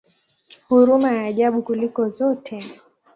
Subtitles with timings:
[0.69, 2.59] Huruma ya ajabu kuliko zote!